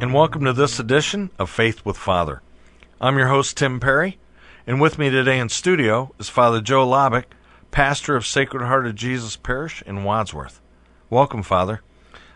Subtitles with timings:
[0.00, 2.42] and welcome to this edition of Faith with Father.
[3.00, 4.18] I'm your host, Tim Perry,
[4.66, 7.24] and with me today in studio is Father Joe Labick,
[7.70, 10.60] pastor of Sacred Heart of Jesus Parish in Wadsworth.
[11.08, 11.80] Welcome, Father.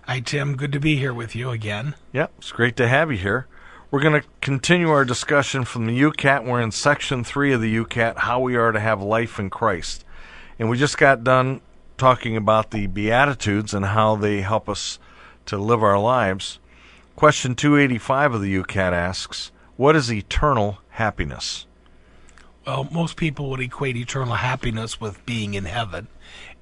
[0.06, 0.56] Hi, Tim.
[0.56, 1.96] Good to be here with you again.
[2.14, 3.46] Yep, it's great to have you here.
[3.90, 6.46] We're going to continue our discussion from the YOUCAT.
[6.46, 10.04] We're in section three of the YOUCAT, how we are to have life in Christ.
[10.58, 11.60] And we just got done
[11.98, 14.98] talking about the Beatitudes and how they help us
[15.44, 16.58] to live our lives.
[17.20, 21.66] Question 285 of the YOUCAT asks, What is eternal happiness?
[22.66, 26.08] Well, most people would equate eternal happiness with being in heaven.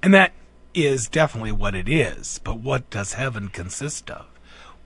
[0.03, 0.33] And that
[0.73, 2.41] is definitely what it is.
[2.43, 4.25] But what does heaven consist of?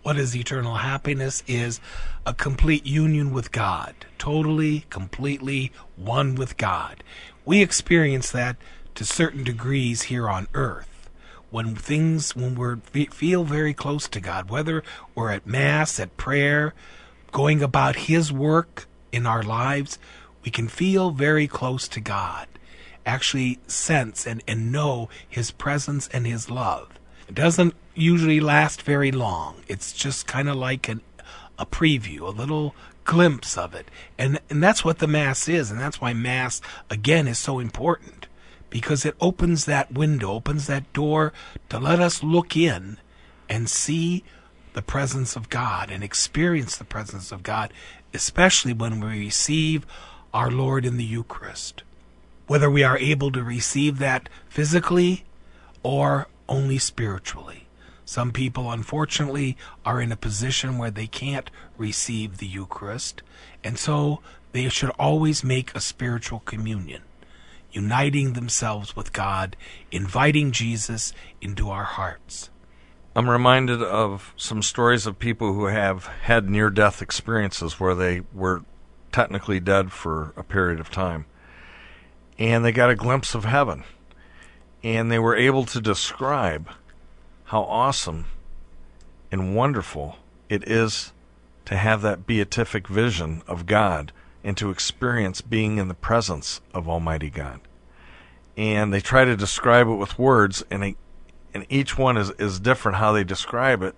[0.03, 1.79] What is eternal happiness is
[2.23, 7.03] a complete union with God, totally, completely one with God.
[7.45, 8.57] We experience that
[8.93, 10.92] to certain degrees here on earth.
[11.53, 14.81] When things, when we feel very close to God, whether
[15.13, 16.73] we're at Mass, at prayer,
[17.31, 19.99] going about His work in our lives,
[20.43, 22.47] we can feel very close to God,
[23.05, 26.89] actually sense and, and know His presence and His love.
[27.29, 29.57] It doesn't usually last very long.
[29.67, 31.01] It's just kind of like an,
[31.59, 32.73] a preview, a little
[33.05, 33.91] glimpse of it.
[34.17, 35.69] And, and that's what the Mass is.
[35.69, 38.25] And that's why Mass, again, is so important
[38.73, 41.31] because it opens that window, opens that door
[41.69, 42.97] to let us look in
[43.47, 44.23] and see
[44.73, 47.71] the presence of God and experience the presence of God,
[48.15, 49.85] especially when we receive
[50.33, 51.83] our Lord in the Eucharist.
[52.47, 55.23] Whether we are able to receive that physically
[55.83, 57.67] or only spiritually.
[58.05, 59.55] Some people, unfortunately,
[59.85, 63.21] are in a position where they can't receive the Eucharist,
[63.63, 67.03] and so they should always make a spiritual communion,
[67.73, 69.55] uniting themselves with God,
[69.91, 72.49] inviting Jesus into our hearts.
[73.15, 78.21] I'm reminded of some stories of people who have had near death experiences where they
[78.33, 78.63] were
[79.11, 81.25] technically dead for a period of time.
[82.39, 83.83] And they got a glimpse of heaven.
[84.83, 86.69] And they were able to describe
[87.45, 88.25] how awesome
[89.31, 90.17] and wonderful
[90.49, 91.13] it is
[91.65, 94.11] to have that beatific vision of God
[94.43, 97.61] and to experience being in the presence of Almighty God.
[98.57, 100.95] And they try to describe it with words, and
[101.53, 103.95] and each one is, is different how they describe it,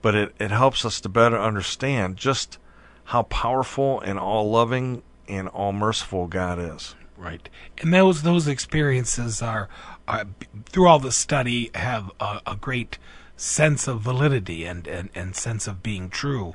[0.00, 2.58] but it, it helps us to better understand just
[3.04, 6.94] how powerful and all loving and all merciful God is.
[7.16, 9.68] Right, and those those experiences are,
[10.06, 10.26] are
[10.66, 12.96] through all the study have a, a, great
[13.36, 16.54] sense of validity and and, and sense of being true.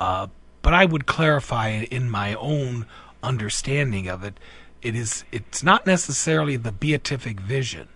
[0.00, 0.26] Uh,
[0.62, 2.86] but I would clarify in my own
[3.22, 4.38] understanding of it.
[4.82, 7.88] It is it's not necessarily the beatific vision,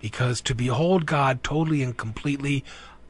[0.00, 2.64] because to behold God totally and completely,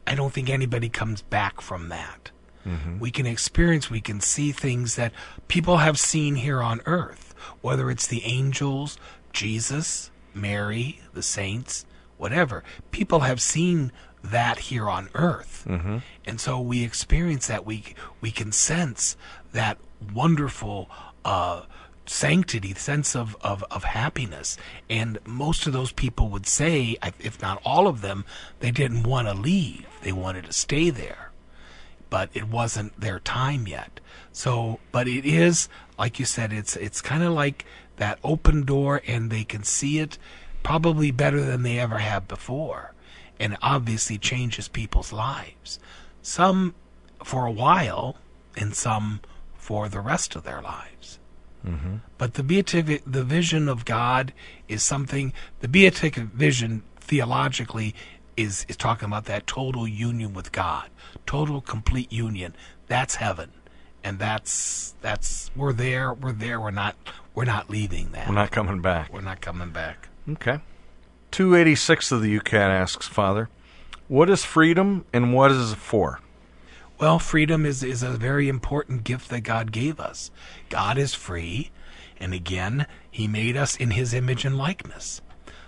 [0.06, 2.30] I don't think anybody comes back from that.
[2.66, 2.98] Mm-hmm.
[2.98, 5.12] We can experience, we can see things that
[5.48, 8.98] people have seen here on earth, whether it's the angels,
[9.32, 11.86] Jesus, Mary, the saints,
[12.18, 12.64] whatever.
[12.90, 13.92] People have seen
[14.22, 15.65] that here on earth.
[15.69, 15.99] Mm-hmm.
[16.25, 17.65] And so we experience that.
[17.65, 19.16] We, we can sense
[19.53, 19.78] that
[20.12, 20.91] wonderful
[21.25, 21.62] uh,
[22.06, 24.56] sanctity, sense of, of, of happiness.
[24.91, 28.25] And most of those people would say, if not all of them,
[28.60, 29.87] they didn't want to leave.
[30.03, 31.31] They wanted to stay there
[32.09, 33.98] but it wasn't their time yet.
[34.31, 37.65] So, but it is like you said, it's it's kind of like
[37.97, 40.19] that open door, and they can see it
[40.62, 42.93] probably better than they ever have before,
[43.38, 45.78] and obviously changes people's lives.
[46.22, 46.74] Some
[47.24, 48.16] for a while,
[48.56, 49.21] and some
[49.54, 51.18] for the rest of their lives.
[51.66, 51.97] Mm-hmm.
[52.18, 54.33] But the beatific, the vision of God
[54.68, 55.33] is something.
[55.60, 57.94] The beatific vision theologically
[58.36, 60.88] is is talking about that total union with God,
[61.27, 62.54] total complete union.
[62.86, 63.50] That's heaven,
[64.04, 66.15] and that's that's we're there.
[66.15, 66.60] We're there.
[66.60, 66.97] We're not
[67.34, 68.28] we're not leaving that.
[68.28, 69.12] We're not coming back.
[69.12, 70.09] We're not coming back.
[70.30, 70.60] Okay.
[71.30, 73.48] Two eighty six of the YOUCAT asks Father,
[74.08, 76.20] what is freedom and what is it for?
[76.98, 80.30] Well, freedom is is a very important gift that God gave us.
[80.68, 81.70] God is free,
[82.18, 85.20] and again, He made us in His image and likeness.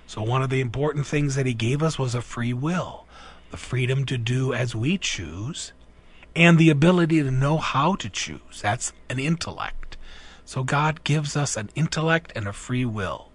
[0.06, 3.04] So, one of the important things that he gave us was a free will,
[3.50, 5.74] the freedom to do as we choose,
[6.34, 8.62] and the ability to know how to choose.
[8.62, 9.98] That's an intellect.
[10.46, 13.27] So God gives us an intellect and a free will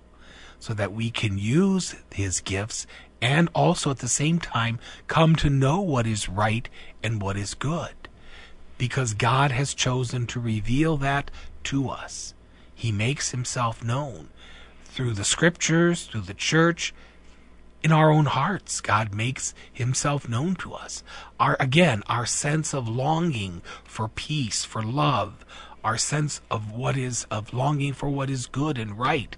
[0.63, 2.87] so that we can use his gifts
[3.21, 6.69] and also at the same time come to know what is right
[7.03, 8.07] and what is good.
[8.77, 11.29] Because God has chosen to reveal that
[11.65, 12.33] to us.
[12.73, 14.29] He makes himself known
[14.85, 16.93] through the scriptures, through the church,
[17.83, 18.79] in our own hearts.
[18.79, 21.03] God makes himself known to us.
[21.41, 25.43] Our again, our sense of longing for peace, for love,
[25.83, 29.35] our sense of what is of longing for what is good and right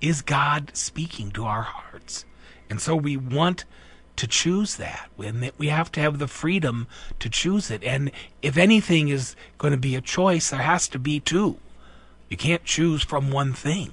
[0.00, 2.24] is God speaking to our hearts.
[2.68, 3.64] And so we want
[4.16, 5.08] to choose that.
[5.22, 6.86] And we have to have the freedom
[7.18, 7.84] to choose it.
[7.84, 8.10] And
[8.42, 11.58] if anything is going to be a choice, there has to be two.
[12.28, 13.92] You can't choose from one thing.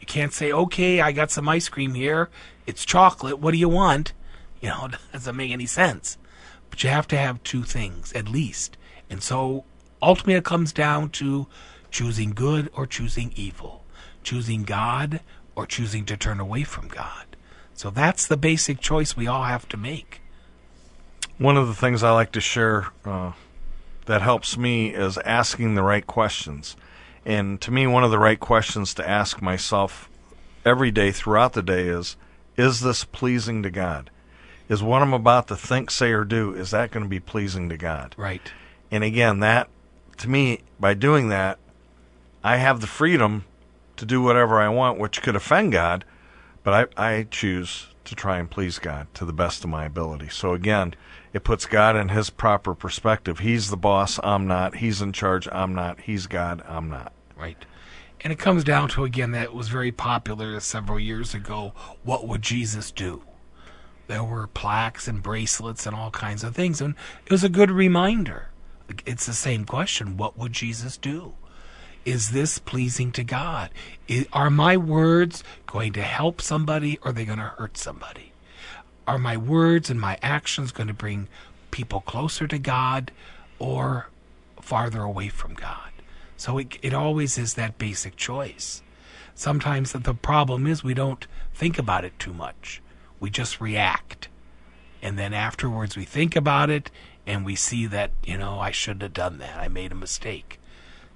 [0.00, 2.28] You can't say, okay, I got some ice cream here.
[2.66, 3.38] It's chocolate.
[3.38, 4.12] What do you want?
[4.60, 6.18] You know, it doesn't make any sense.
[6.68, 8.76] But you have to have two things at least.
[9.08, 9.64] And so
[10.02, 11.46] ultimately it comes down to
[11.90, 13.84] choosing good or choosing evil,
[14.26, 15.20] choosing God
[15.54, 17.36] or choosing to turn away from God.
[17.74, 20.20] So that's the basic choice we all have to make.
[21.38, 23.32] One of the things I like to share uh,
[24.06, 26.76] that helps me is asking the right questions.
[27.24, 30.10] And to me, one of the right questions to ask myself
[30.64, 32.16] every day throughout the day is
[32.56, 34.10] Is this pleasing to God?
[34.68, 37.68] Is what I'm about to think, say, or do, is that going to be pleasing
[37.68, 38.16] to God?
[38.18, 38.50] Right.
[38.90, 39.68] And again, that,
[40.16, 41.58] to me, by doing that,
[42.42, 43.44] I have the freedom
[43.96, 46.04] to do whatever I want, which could offend God,
[46.62, 50.28] but I, I choose to try and please God to the best of my ability.
[50.28, 50.94] So again,
[51.32, 53.40] it puts God in his proper perspective.
[53.40, 54.76] He's the boss, I'm not.
[54.76, 56.00] He's in charge, I'm not.
[56.00, 57.12] He's God, I'm not.
[57.36, 57.64] Right.
[58.22, 61.72] And it comes down to, again, that was very popular several years ago.
[62.02, 63.22] What would Jesus do?
[64.06, 66.80] There were plaques and bracelets and all kinds of things.
[66.80, 66.94] And
[67.24, 68.48] it was a good reminder.
[69.04, 70.16] It's the same question.
[70.16, 71.34] What would Jesus do?
[72.06, 73.70] Is this pleasing to God?
[74.32, 78.30] are my words going to help somebody or are they going to hurt somebody?
[79.08, 81.26] Are my words and my actions going to bring
[81.72, 83.10] people closer to God
[83.58, 84.08] or
[84.60, 85.90] farther away from God?
[86.36, 88.84] So it, it always is that basic choice.
[89.34, 92.80] Sometimes the problem is we don't think about it too much.
[93.18, 94.28] We just react.
[95.02, 96.88] And then afterwards we think about it
[97.26, 99.58] and we see that, you know, I shouldn't have done that.
[99.58, 100.60] I made a mistake.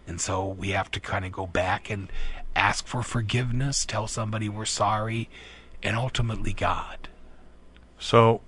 [0.06, 2.11] And so we have to kind of go back and
[2.56, 5.29] ask for forgiveness, tell somebody we're sorry,
[5.82, 7.08] and ultimately God.
[7.99, 8.41] So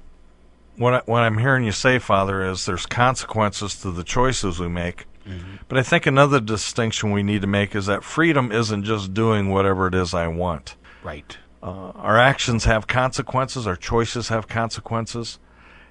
[0.76, 4.69] what, I, what I'm hearing you say, Father, is there's consequences to the choices we
[4.69, 5.56] make Mm-hmm.
[5.69, 9.50] But I think another distinction we need to make is that freedom isn't just doing
[9.50, 10.76] whatever it is I want.
[11.02, 11.37] Right.
[11.62, 15.38] Uh, our actions have consequences, our choices have consequences.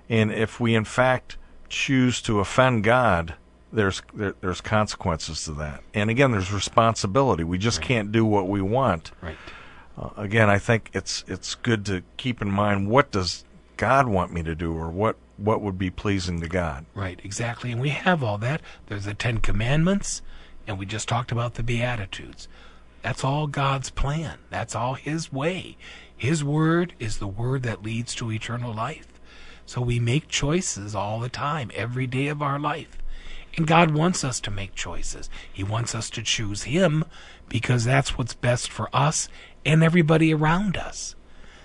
[0.09, 1.37] And if we, in fact,
[1.69, 3.35] choose to offend God,
[3.71, 5.83] there's there, there's consequences to that.
[5.93, 7.43] And again, there's responsibility.
[7.43, 7.87] We just right.
[7.87, 9.11] can't do what we want.
[9.21, 9.37] Right.
[9.97, 13.43] Uh, again, I think it's it's good to keep in mind what does
[13.77, 16.85] God want me to do, or what what would be pleasing to God.
[16.93, 17.71] Right, exactly.
[17.71, 18.61] And we have all that.
[18.87, 20.21] There's the Ten Commandments,
[20.67, 22.47] and we just talked about the Beatitudes.
[23.01, 24.37] That's all God's plan.
[24.49, 25.77] That's all His way.
[26.15, 29.07] His word is the word that leads to eternal life.
[29.65, 33.00] So we make choices all the time, every day of our life.
[33.57, 35.29] And God wants us to make choices.
[35.51, 37.05] He wants us to choose Him
[37.49, 39.27] because that's what's best for us
[39.65, 41.15] and everybody around us.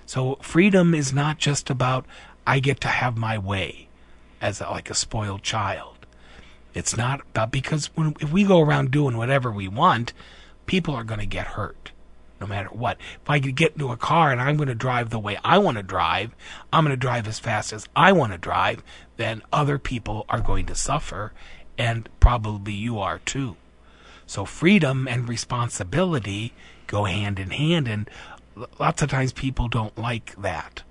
[0.05, 2.07] So freedom is not just about
[2.47, 3.89] I get to have my way
[4.41, 6.07] as a, like a spoiled child.
[6.75, 10.13] It's not about because when if we go around doing whatever we want,
[10.67, 11.93] people are going to get hurt
[12.41, 12.99] no matter what.
[13.23, 15.79] If I get into a car and I'm going to drive the way I want
[15.79, 16.35] to drive,
[16.73, 18.83] I'm going to drive as fast as I want to drive,
[19.17, 21.33] then other people are going to suffer,
[21.79, 23.57] and probably you are too.
[24.27, 26.53] So freedom and responsibility
[26.87, 28.11] go hand in hand, and
[28.79, 30.83] lots of times people don't like that.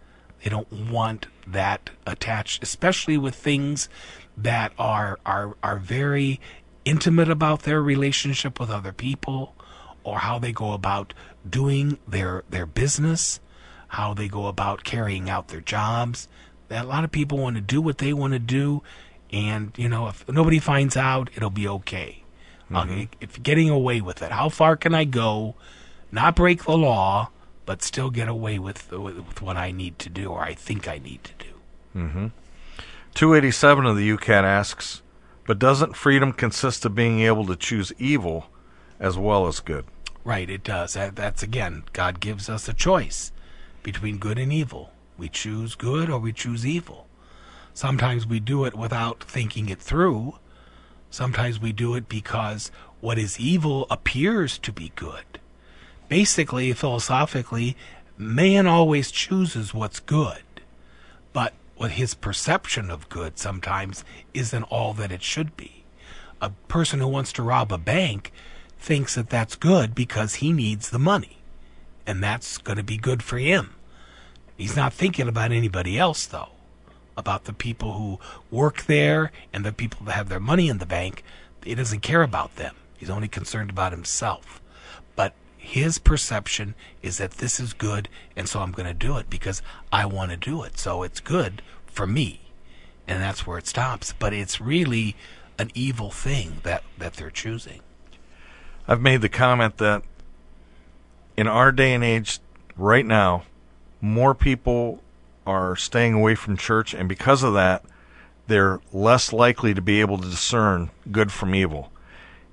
[0.43, 3.89] They don't want that attached, especially with things
[4.37, 6.39] that are are are very
[6.83, 9.55] intimate about their relationship with other people
[10.03, 11.13] or how they go about
[11.47, 13.39] doing their their business,
[13.89, 16.27] how they go about carrying out their jobs.
[16.67, 18.81] That a lot of people want to do what they want to do,
[19.31, 22.23] and you know if nobody finds out, it'll be okay.
[22.71, 23.01] Mm-hmm.
[23.01, 25.55] Uh, if getting away with it, how far can I go?
[26.11, 27.29] Not break the law,
[27.65, 30.97] but still get away with, with what I need to do or I think I
[30.97, 31.51] need to do.
[31.95, 32.27] Mm-hmm.
[33.13, 35.01] 287 of the YOUCAT asks,
[35.47, 38.47] but doesn't freedom consist of being able to choose evil
[38.99, 39.85] as well as good?
[40.23, 40.93] Right, it does.
[40.93, 43.31] That, that's again, God gives us a choice
[43.83, 44.91] between good and evil.
[45.17, 47.04] We choose good or we choose evil.
[47.75, 50.35] Sometimes we do it without thinking it through.
[51.09, 55.39] Sometimes we do it because what is evil appears to be good.
[56.07, 57.75] Basically, philosophically,
[58.17, 60.43] man always chooses what's good,
[61.33, 65.83] but what his perception of good sometimes isn't all that it should be.
[66.41, 68.31] A person who wants to rob a bank
[68.79, 71.39] thinks that that's good because he needs the money,
[72.07, 73.75] and that's going to be good for him.
[74.55, 76.51] He's not thinking about anybody else, though,
[77.17, 78.19] about the people who
[78.51, 81.23] work there and the people that have their money in the bank.
[81.63, 82.75] He doesn't care about them.
[82.97, 84.61] He's only concerned about himself.
[85.15, 89.29] But his perception is that this is good, and so I'm going to do it
[89.29, 90.77] because I want to do it.
[90.77, 92.41] So it's good for me.
[93.07, 94.13] And that's where it stops.
[94.17, 95.15] But it's really
[95.57, 97.81] an evil thing that, that they're choosing.
[98.87, 100.03] I've made the comment that
[101.37, 102.39] in our day and age,
[102.77, 103.43] right now,
[104.01, 105.01] more people
[105.45, 107.83] are staying away from church, and because of that,
[108.47, 111.91] they're less likely to be able to discern good from evil.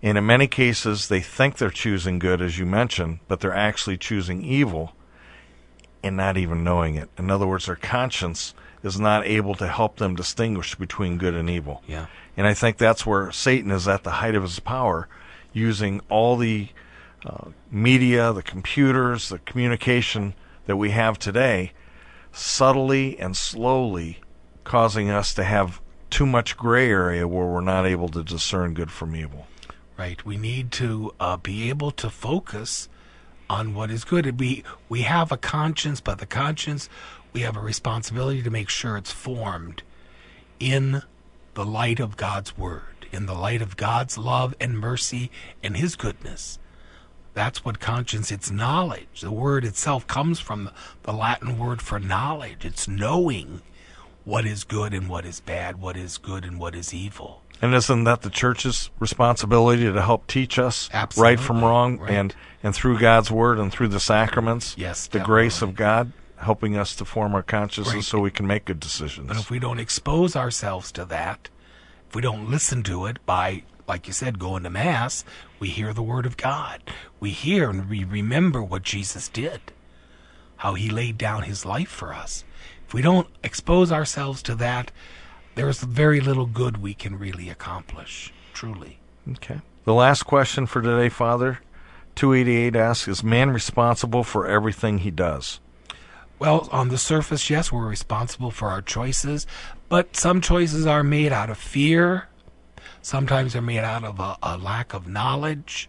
[0.03, 3.99] And in many cases, they think they're choosing good, as you mentioned, but they're actually
[3.99, 4.95] choosing evil
[6.03, 7.09] and not even knowing it.
[7.17, 11.49] In other words, their conscience is not able to help them distinguish between good and
[11.49, 11.83] evil.
[11.87, 12.07] Yeah.
[12.37, 15.09] And I think that's where Satan is at the height of his power,
[15.53, 16.71] using all the
[17.25, 20.35] uh, media, the computers, the communication
[20.67, 21.73] that we have today,
[22.33, 24.21] subtly and slowly
[24.65, 28.91] causing us to have too much gray area where we're not able to discern good
[28.91, 29.47] from evil.
[29.97, 30.25] Right.
[30.25, 32.89] We need to uh, be able to focus
[33.49, 34.41] on what is good.
[34.41, 36.89] We we have a conscience, but the conscience
[37.33, 39.83] we have a responsibility to make sure it's formed
[40.61, 41.03] in
[41.55, 45.31] the light of God's word, in the light of God's love and mercy
[45.63, 46.59] and his goodness.
[47.35, 49.23] That's what conscience, it's knowledge.
[49.23, 50.71] The word itself comes from
[51.05, 52.65] the Latin word for knowledge.
[52.65, 53.63] It's knowing
[54.25, 57.43] what is good and what is bad, what is good and what is evil.
[57.63, 61.37] And isn't that the church's responsibility to help teach us Absolutely.
[61.37, 62.11] right from wrong right.
[62.11, 65.33] and and through God's word and through the sacraments, yes, the definitely.
[65.33, 68.05] grace of God helping us to form our consciousness Right.
[68.05, 69.29] so we can make good decisions.
[69.29, 71.49] But if we don't expose ourselves to that,
[72.09, 75.25] if we don't listen to it by, like you said, going to Mass,
[75.59, 76.83] we hear the Word of God.
[77.21, 79.61] We hear and we remember what Jesus did,
[80.57, 82.45] how He laid down His life for us.
[82.87, 84.91] If we don't expose ourselves to that,
[85.55, 88.99] there's very little good we can really accomplish, truly.
[89.31, 89.61] Okay.
[89.85, 91.61] The last question for today, Father,
[92.15, 95.61] 288 asks Is man responsible for everything he does?
[96.39, 99.47] Well, on the surface, yes, we're responsible for our choices,
[99.89, 102.29] but some choices are made out of fear.
[103.01, 105.89] Sometimes they're made out of a, a lack of knowledge.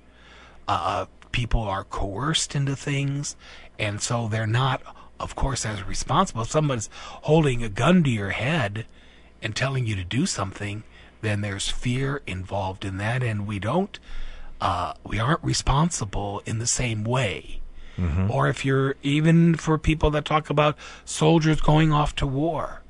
[0.68, 3.36] Uh, people are coerced into things,
[3.78, 4.82] and so they're not,
[5.20, 6.44] of course, as responsible.
[6.44, 6.90] If someone's
[7.24, 8.86] holding a gun to your head
[9.42, 10.84] and telling you to do something,
[11.22, 14.00] then there's fear involved in that, and we don't,
[14.62, 17.60] uh, we aren't responsible in the same way.
[18.32, 22.82] Or if you're even for people that talk about soldiers going off to war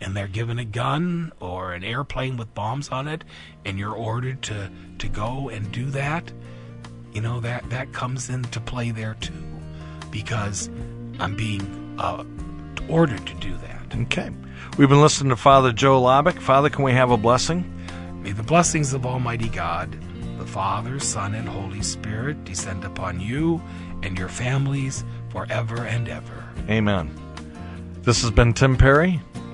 [0.00, 3.24] and they're given a gun or an airplane with bombs on it
[3.64, 6.32] and you're ordered to, to go and do that,
[7.12, 9.32] you know, that, that comes into play there too
[10.10, 10.68] because
[11.18, 12.24] I'm being uh,
[12.88, 13.96] ordered to do that.
[14.02, 14.30] Okay.
[14.78, 16.40] We've been listening to Father Joe Labick.
[16.40, 17.76] Father, can we have a blessing?
[18.22, 19.96] May the blessings of Almighty God,
[20.38, 23.62] the Father, Son, and Holy Spirit descend upon you
[24.02, 26.44] and your families forever and ever.
[26.68, 27.10] Amen.
[28.02, 29.20] This has been Tim Perry.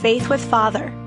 [0.00, 0.97] Faith with Father.